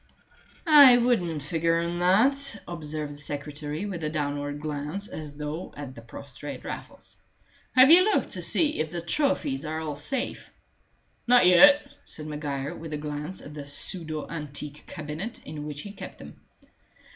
[0.65, 5.93] "I wouldn't figure on that," observed the secretary, with a downward glance as though at
[5.93, 7.17] the prostrate Raffles.
[7.75, 10.49] "Have you looked to see if the trophies are all safe?"
[11.27, 15.91] "Not yet," said Maguire, with a glance at the pseudo antique cabinet in which he
[15.91, 16.41] kept them.